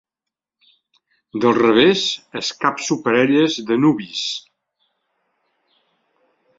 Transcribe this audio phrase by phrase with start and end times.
[1.43, 2.01] Del revés,
[2.41, 4.27] escapço parelles de nuvis.